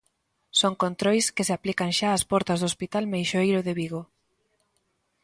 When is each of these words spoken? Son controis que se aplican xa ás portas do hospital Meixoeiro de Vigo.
Son 0.59 0.73
controis 0.83 1.25
que 1.35 1.45
se 1.47 1.55
aplican 1.57 1.89
xa 1.97 2.09
ás 2.17 2.23
portas 2.31 2.59
do 2.59 2.69
hospital 2.71 3.03
Meixoeiro 3.13 3.59
de 3.67 3.73
Vigo. 3.79 4.01